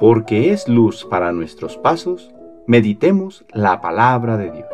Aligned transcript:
porque 0.00 0.50
es 0.50 0.66
luz 0.66 1.04
para 1.04 1.30
nuestros 1.30 1.76
pasos, 1.76 2.30
meditemos 2.66 3.44
la 3.52 3.82
palabra 3.82 4.38
de 4.38 4.50
Dios. 4.50 4.68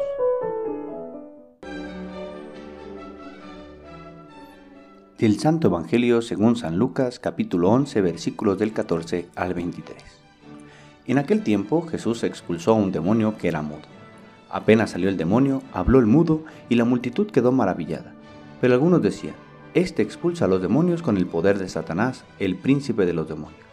Del 5.19 5.41
Santo 5.41 5.67
Evangelio 5.67 6.23
según 6.23 6.55
San 6.55 6.79
Lucas 6.79 7.19
capítulo 7.19 7.71
11 7.71 8.03
versículos 8.03 8.57
del 8.57 8.73
14 8.73 9.27
al 9.35 9.55
23. 9.55 9.97
En 11.09 11.19
aquel 11.19 11.43
tiempo 11.43 11.83
Jesús 11.89 12.23
expulsó 12.23 12.71
a 12.71 12.75
un 12.75 12.93
demonio 12.93 13.37
que 13.37 13.49
era 13.49 13.63
mudo. 13.63 13.83
Apenas 14.49 14.91
salió 14.91 15.09
el 15.09 15.17
demonio, 15.17 15.61
habló 15.73 15.99
el 15.99 16.07
mudo 16.07 16.45
y 16.69 16.77
la 16.77 16.85
multitud 16.85 17.27
quedó 17.33 17.51
maravillada. 17.51 18.15
Pero 18.61 18.75
algunos 18.75 19.03
decían, 19.03 19.35
Este 19.75 20.03
expulsa 20.03 20.45
a 20.45 20.49
los 20.49 20.63
demonios 20.63 21.03
con 21.03 21.17
el 21.17 21.27
poder 21.27 21.59
de 21.59 21.69
Satanás, 21.69 22.25
el 22.39 22.55
príncipe 22.55 23.07
de 23.07 23.13
los 23.13 23.29
demonios. 23.29 23.66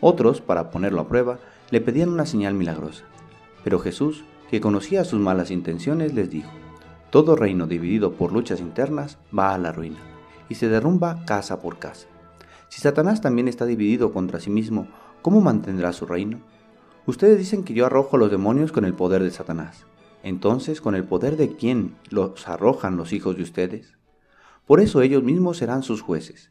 Otros, 0.00 0.40
para 0.40 0.70
ponerlo 0.70 1.00
a 1.00 1.08
prueba, 1.08 1.38
le 1.70 1.80
pedían 1.80 2.08
una 2.10 2.26
señal 2.26 2.54
milagrosa. 2.54 3.04
Pero 3.64 3.78
Jesús, 3.78 4.24
que 4.50 4.60
conocía 4.60 5.04
sus 5.04 5.20
malas 5.20 5.50
intenciones, 5.50 6.14
les 6.14 6.30
dijo, 6.30 6.50
Todo 7.10 7.36
reino 7.36 7.66
dividido 7.66 8.12
por 8.12 8.32
luchas 8.32 8.60
internas 8.60 9.18
va 9.36 9.54
a 9.54 9.58
la 9.58 9.72
ruina 9.72 9.98
y 10.48 10.54
se 10.54 10.68
derrumba 10.68 11.24
casa 11.24 11.60
por 11.60 11.78
casa. 11.78 12.06
Si 12.68 12.80
Satanás 12.80 13.20
también 13.20 13.48
está 13.48 13.66
dividido 13.66 14.12
contra 14.12 14.40
sí 14.40 14.50
mismo, 14.50 14.88
¿cómo 15.22 15.40
mantendrá 15.40 15.92
su 15.92 16.06
reino? 16.06 16.40
Ustedes 17.06 17.38
dicen 17.38 17.64
que 17.64 17.74
yo 17.74 17.86
arrojo 17.86 18.16
a 18.16 18.18
los 18.18 18.30
demonios 18.30 18.72
con 18.72 18.84
el 18.84 18.94
poder 18.94 19.22
de 19.22 19.30
Satanás. 19.30 19.86
Entonces, 20.22 20.80
¿con 20.80 20.94
el 20.94 21.04
poder 21.04 21.36
de 21.36 21.56
quién 21.56 21.96
los 22.10 22.48
arrojan 22.48 22.96
los 22.96 23.12
hijos 23.12 23.36
de 23.36 23.42
ustedes? 23.42 23.94
Por 24.66 24.80
eso 24.80 25.00
ellos 25.00 25.22
mismos 25.22 25.56
serán 25.56 25.82
sus 25.82 26.02
jueces. 26.02 26.50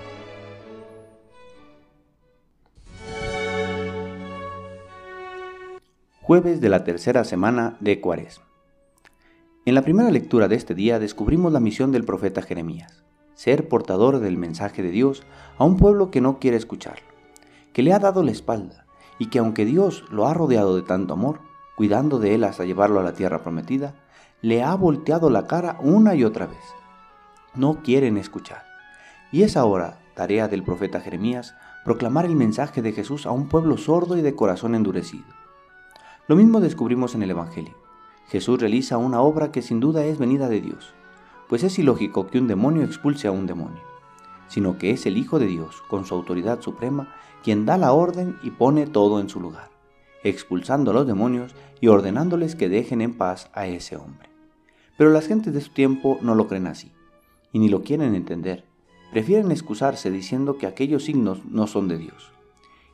Jueves 6.31 6.61
de 6.61 6.69
la 6.69 6.85
tercera 6.85 7.25
semana 7.25 7.75
de 7.81 7.99
Cuaresma. 7.99 8.45
En 9.65 9.75
la 9.75 9.81
primera 9.81 10.09
lectura 10.09 10.47
de 10.47 10.55
este 10.55 10.73
día 10.73 10.97
descubrimos 10.97 11.51
la 11.51 11.59
misión 11.59 11.91
del 11.91 12.05
profeta 12.05 12.41
Jeremías, 12.41 13.03
ser 13.33 13.67
portador 13.67 14.21
del 14.21 14.37
mensaje 14.37 14.81
de 14.81 14.91
Dios 14.91 15.23
a 15.57 15.65
un 15.65 15.75
pueblo 15.75 16.09
que 16.09 16.21
no 16.21 16.39
quiere 16.39 16.55
escucharlo 16.55 17.03
que 17.73 17.83
le 17.83 17.91
ha 17.91 17.99
dado 17.99 18.23
la 18.23 18.31
espalda 18.31 18.85
y 19.19 19.25
que 19.25 19.39
aunque 19.39 19.65
Dios 19.65 20.05
lo 20.09 20.25
ha 20.25 20.33
rodeado 20.33 20.77
de 20.77 20.83
tanto 20.83 21.15
amor, 21.15 21.41
cuidando 21.75 22.17
de 22.17 22.33
él 22.33 22.45
hasta 22.45 22.63
llevarlo 22.63 23.01
a 23.01 23.03
la 23.03 23.11
tierra 23.11 23.43
prometida, 23.43 23.93
le 24.41 24.63
ha 24.63 24.73
volteado 24.75 25.29
la 25.29 25.47
cara 25.47 25.79
una 25.81 26.15
y 26.15 26.23
otra 26.23 26.47
vez. 26.47 26.63
No 27.55 27.83
quieren 27.83 28.15
escuchar. 28.15 28.63
Y 29.33 29.43
es 29.43 29.57
ahora 29.57 29.99
tarea 30.15 30.47
del 30.47 30.63
profeta 30.63 31.01
Jeremías 31.01 31.55
proclamar 31.83 32.23
el 32.23 32.37
mensaje 32.37 32.81
de 32.81 32.93
Jesús 32.93 33.25
a 33.25 33.31
un 33.31 33.49
pueblo 33.49 33.75
sordo 33.75 34.15
y 34.15 34.21
de 34.21 34.33
corazón 34.33 34.75
endurecido. 34.75 35.40
Lo 36.31 36.37
mismo 36.37 36.61
descubrimos 36.61 37.13
en 37.13 37.23
el 37.23 37.31
Evangelio. 37.31 37.73
Jesús 38.29 38.57
realiza 38.57 38.95
una 38.95 39.19
obra 39.19 39.51
que 39.51 39.61
sin 39.61 39.81
duda 39.81 40.05
es 40.05 40.17
venida 40.17 40.47
de 40.47 40.61
Dios, 40.61 40.93
pues 41.49 41.61
es 41.61 41.77
ilógico 41.77 42.27
que 42.27 42.39
un 42.39 42.47
demonio 42.47 42.85
expulse 42.85 43.27
a 43.27 43.33
un 43.33 43.47
demonio 43.47 43.81
sino 44.47 44.77
que 44.77 44.91
es 44.91 45.05
el 45.05 45.17
Hijo 45.17 45.39
de 45.39 45.47
Dios, 45.47 45.81
con 45.89 46.05
su 46.05 46.15
autoridad 46.15 46.61
suprema, 46.61 47.13
quien 47.43 47.65
da 47.65 47.77
la 47.77 47.91
orden 47.91 48.37
y 48.43 48.51
pone 48.51 48.87
todo 48.87 49.19
en 49.19 49.27
su 49.27 49.41
lugar, 49.41 49.71
expulsando 50.23 50.91
a 50.91 50.93
los 50.93 51.05
demonios 51.05 51.53
y 51.81 51.89
ordenándoles 51.89 52.55
que 52.55 52.69
dejen 52.69 53.01
en 53.01 53.17
paz 53.17 53.49
a 53.53 53.67
ese 53.67 53.97
hombre. 53.97 54.29
Pero 54.97 55.09
las 55.09 55.27
gentes 55.27 55.53
de 55.53 55.59
su 55.59 55.71
tiempo 55.71 56.17
no 56.21 56.35
lo 56.35 56.47
creen 56.47 56.67
así, 56.67 56.93
y 57.51 57.59
ni 57.59 57.67
lo 57.67 57.83
quieren 57.83 58.15
entender. 58.15 58.63
Prefieren 59.11 59.51
excusarse 59.51 60.09
diciendo 60.09 60.57
que 60.57 60.67
aquellos 60.67 61.03
signos 61.03 61.43
no 61.43 61.67
son 61.67 61.89
de 61.89 61.97
Dios. 61.97 62.31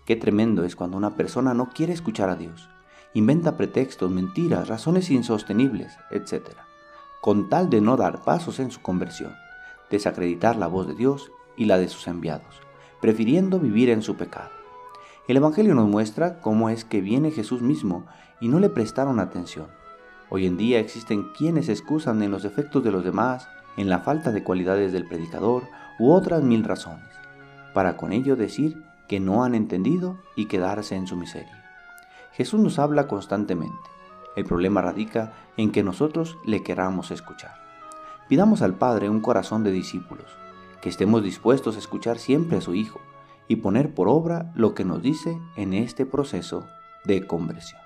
Qué 0.08 0.16
tremendo 0.16 0.64
es 0.64 0.76
cuando 0.76 0.98
una 0.98 1.16
persona 1.16 1.54
no 1.54 1.70
quiere 1.70 1.94
escuchar 1.94 2.30
a 2.30 2.36
Dios, 2.36 2.70
inventa 3.18 3.58
pretextos, 3.58 4.12
mentiras, 4.12 4.68
razones 4.68 5.10
insostenibles, 5.10 5.98
etc., 6.12 6.50
con 7.20 7.50
tal 7.50 7.68
de 7.72 7.82
no 7.82 7.98
dar 7.98 8.24
pasos 8.24 8.60
en 8.60 8.70
su 8.70 8.80
conversión, 8.84 9.34
desacreditar 9.90 10.56
la 10.56 10.68
voz 10.68 10.88
de 10.88 10.94
Dios 10.94 11.32
y 11.56 11.66
la 11.66 11.80
de 11.80 11.90
sus 11.90 12.08
enviados, 12.08 12.62
prefiriendo 13.02 13.60
vivir 13.60 13.90
en 13.90 14.04
su 14.04 14.16
pecado. 14.18 14.52
El 15.28 15.38
Evangelio 15.38 15.74
nos 15.74 15.90
muestra 15.90 16.40
cómo 16.42 16.70
es 16.70 16.86
que 16.86 17.02
viene 17.02 17.32
Jesús 17.32 17.64
mismo 17.64 18.06
y 18.40 18.50
no 18.50 18.60
le 18.60 18.70
prestaron 18.70 19.20
atención. 19.20 19.68
Hoy 20.30 20.46
en 20.46 20.56
día 20.56 20.80
existen 20.80 21.32
quienes 21.36 21.70
excusan 21.70 22.22
en 22.22 22.30
los 22.30 22.44
defectos 22.44 22.84
de 22.84 22.92
los 22.92 23.04
demás, 23.04 23.48
en 23.78 23.90
la 23.90 24.00
falta 24.00 24.32
de 24.32 24.44
cualidades 24.44 24.94
del 24.94 25.08
predicador 25.08 25.64
u 25.98 26.12
otras 26.12 26.44
mil 26.44 26.64
razones, 26.64 27.10
para 27.74 27.98
con 27.98 28.14
ello 28.14 28.36
decir 28.36 28.84
que 29.08 29.20
no 29.20 29.44
han 29.44 29.56
entendido 29.56 30.20
y 30.36 30.46
quedarse 30.46 30.96
en 30.96 31.08
su 31.08 31.16
miseria. 31.16 31.67
Jesús 32.38 32.60
nos 32.60 32.78
habla 32.78 33.08
constantemente. 33.08 33.90
El 34.36 34.46
problema 34.46 34.84
radica 34.84 35.34
en 35.58 35.72
que 35.72 35.82
nosotros 35.82 36.38
le 36.46 36.62
queramos 36.62 37.10
escuchar. 37.10 37.56
Pidamos 38.30 38.62
al 38.62 38.76
Padre 38.76 39.10
un 39.10 39.22
corazón 39.22 39.64
de 39.64 39.72
discípulos, 39.72 40.38
que 40.80 40.90
estemos 40.90 41.24
dispuestos 41.24 41.76
a 41.76 41.80
escuchar 41.80 42.20
siempre 42.20 42.60
a 42.60 42.62
su 42.62 42.76
Hijo 42.76 43.00
y 43.48 43.56
poner 43.56 43.96
por 43.96 44.08
obra 44.08 44.52
lo 44.54 44.76
que 44.76 44.86
nos 44.86 45.02
dice 45.02 45.42
en 45.56 45.74
este 45.74 46.06
proceso 46.06 46.68
de 47.06 47.26
conversión. 47.26 47.82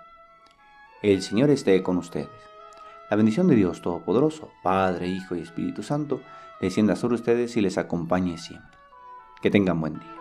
El 1.01 1.21
Señor 1.21 1.49
esté 1.49 1.81
con 1.81 1.97
ustedes. 1.97 2.27
La 3.09 3.15
bendición 3.15 3.47
de 3.47 3.55
Dios 3.55 3.81
Todopoderoso, 3.81 4.49
Padre, 4.63 5.07
Hijo 5.07 5.37
y 5.37 5.39
Espíritu 5.39 5.81
Santo, 5.81 6.19
descienda 6.59 6.97
sobre 6.97 7.15
ustedes 7.15 7.55
y 7.55 7.61
les 7.61 7.77
acompañe 7.77 8.37
siempre. 8.37 8.77
Que 9.41 9.49
tengan 9.49 9.79
buen 9.79 9.97
día. 9.97 10.20